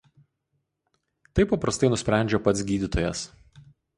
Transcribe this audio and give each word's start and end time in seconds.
Tai 1.35 1.45
paprastai 1.51 1.91
nusprendžia 1.93 2.41
pats 2.47 2.65
gydytojas. 2.69 3.21